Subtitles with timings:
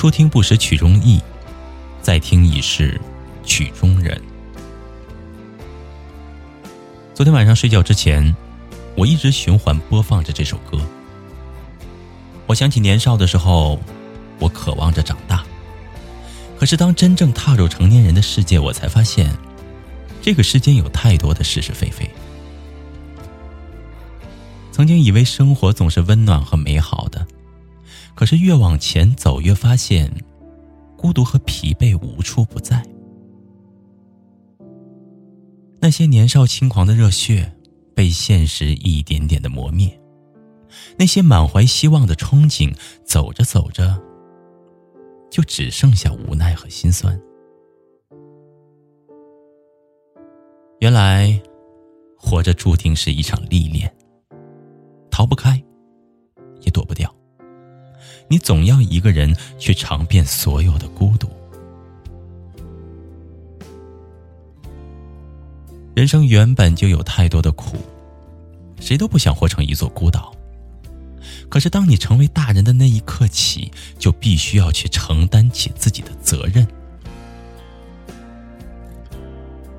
[0.00, 1.20] 初听不识曲中意，
[2.00, 2.98] 再听已是
[3.44, 4.18] 曲中人。
[7.12, 8.34] 昨天晚上睡觉之前，
[8.96, 10.80] 我一直循环播放着这首歌。
[12.46, 13.78] 我想起年少的时候，
[14.38, 15.44] 我渴望着长大。
[16.58, 19.30] 可是当真正踏入成年人的世界，我才发现，
[20.22, 22.08] 这个世间有太多的是是非非。
[24.72, 27.26] 曾经以为生活总是温暖和美好的，
[28.20, 30.12] 可是越往前走，越发现，
[30.94, 32.86] 孤独和疲惫无处不在。
[35.80, 37.50] 那些年少轻狂的热血，
[37.94, 39.98] 被现实一点点的磨灭。
[40.98, 43.98] 那些满怀希望的憧憬，走着走着，
[45.30, 47.18] 就只剩下无奈和心酸。
[50.80, 51.40] 原来，
[52.18, 53.90] 活着注定是一场历练，
[58.30, 61.28] 你总要一个人去尝遍所有的孤独。
[65.96, 67.76] 人生原本就有太多的苦，
[68.78, 70.32] 谁都不想活成一座孤岛。
[71.48, 76.64] 可是，当你成为大人的那一刻起，就必须要去承担起自己的责任。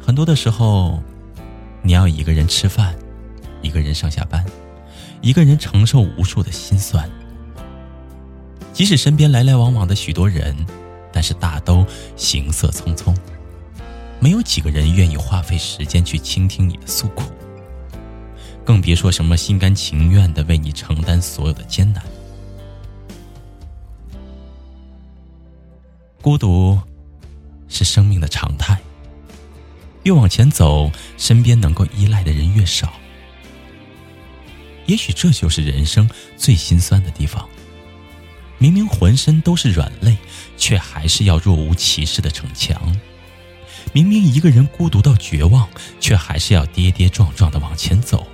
[0.00, 1.02] 很多的时候，
[1.82, 2.96] 你要一个人吃饭，
[3.60, 4.42] 一个人上下班，
[5.20, 7.08] 一个人承受无数的心酸。
[8.78, 10.54] 即使身边来来往往的许多人，
[11.12, 13.12] 但是大都行色匆匆，
[14.20, 17.24] 没有几个人愿意花费时间去倾听你的诉苦。
[18.64, 22.00] 更别说什么心甘情愿的为你承担所有的艰难。
[26.22, 26.78] 孤独
[27.66, 28.78] 是生命的常态，
[30.04, 32.92] 越往前走，身边能够依赖的人越少。
[34.86, 37.48] 也许这就是人生最心酸的地方。
[38.58, 40.16] 明明浑身都是软肋，
[40.56, 42.76] 却还是要若无其事的逞强；
[43.92, 45.68] 明明一个人孤独到绝望，
[46.00, 48.26] 却还是要跌跌撞撞的往前走。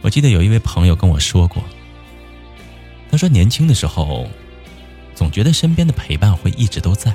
[0.00, 1.62] 我记得有一位朋友跟我说过，
[3.10, 4.28] 他说年轻的时候，
[5.14, 7.14] 总觉得身边的陪伴会一直都在，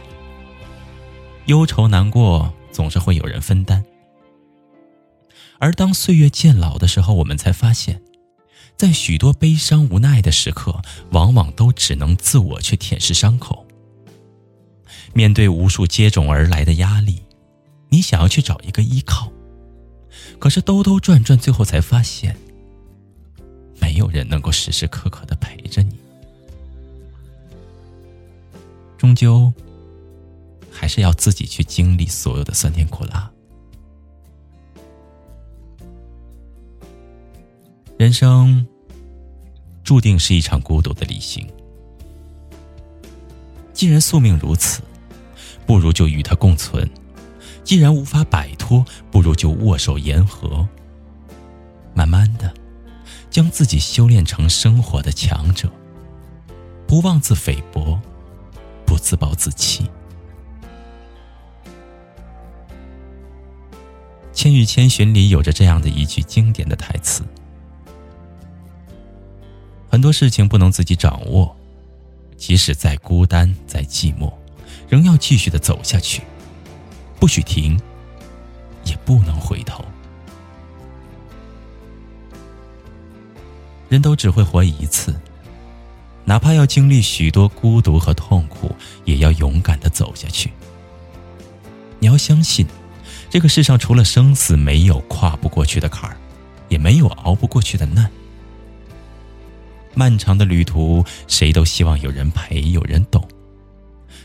[1.47, 3.83] 忧愁难过总是会有人分担。
[5.63, 8.01] 而当岁月渐老的时候，我们才发现，
[8.75, 10.81] 在许多悲伤无奈的时刻，
[11.12, 13.66] 往往都只能自我去舔舐伤口。
[15.13, 17.24] 面对无数接踵而来的压力，
[17.88, 19.31] 你想要去找一个依靠，
[20.38, 22.35] 可是兜兜转转，最后才发现。
[23.80, 25.95] 没有人能够时时刻刻的陪着你，
[28.97, 29.53] 终究
[30.69, 33.32] 还是要自己去经历所有的酸甜苦辣。
[38.03, 38.67] 人生
[39.81, 41.47] 注定是一场孤独的旅行，
[43.71, 44.81] 既然宿命如此，
[45.65, 46.85] 不如就与它共存；
[47.63, 50.67] 既然无法摆脱，不如就握手言和。
[51.93, 52.53] 慢慢的。
[53.29, 55.71] 将自己修炼成生活的强者，
[56.85, 57.97] 不妄自菲薄，
[58.85, 59.85] 不自暴自弃。
[64.33, 67.23] 《千与千寻》里有着这样的一句经典的台词
[70.03, 71.55] ：“多事情不能自己掌握，
[72.35, 74.31] 即使再孤单、再寂寞，
[74.89, 76.21] 仍要继续的走下去，
[77.19, 77.79] 不许停，
[78.83, 79.85] 也不能回头。”
[83.88, 85.15] 人都只会活一次，
[86.25, 88.75] 哪怕要经历许多孤独和痛苦，
[89.06, 90.51] 也要勇敢的走下去。
[91.99, 92.67] 你要相信，
[93.29, 96.17] 这个世上除了生死，没有跨不过去的坎儿，
[96.67, 98.11] 也没有熬不过去的难。
[99.95, 103.28] 漫长的旅途，谁都希望有人陪，有人懂。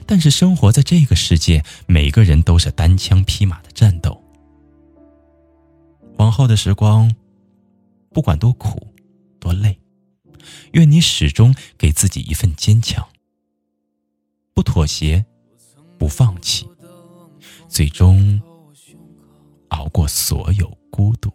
[0.07, 4.23] 但是生活在这个世界，每个人都是单枪匹马的战斗。
[6.17, 7.15] 往后的时光，
[8.11, 8.87] 不管多苦。
[9.41, 9.79] 多累，
[10.73, 13.09] 愿你始终给自己一份坚强，
[14.53, 15.25] 不妥协，
[15.97, 16.69] 不放弃，
[17.69, 18.43] 最终
[19.69, 20.77] 熬过所有。
[20.91, 21.33] 孤独。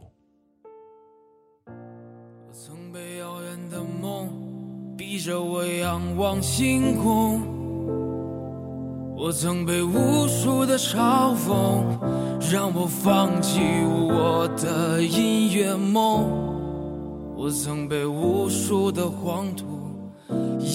[5.13, 7.39] 逼着我仰望星空，
[9.15, 11.83] 我曾被无数的嘲讽
[12.51, 16.25] 让我放弃我的音乐梦，
[17.37, 19.65] 我曾被无数的黄土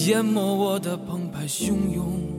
[0.07, 2.38] 淹没我的澎湃汹涌。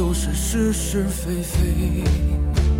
[0.00, 2.79] 就是是是非非。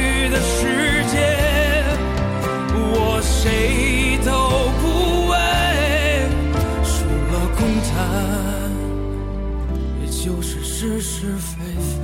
[11.01, 11.99] 是非非。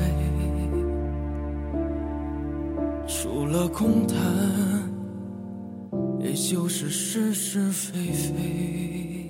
[3.07, 4.17] 除了空谈，
[6.19, 9.26] 也就是是是非非。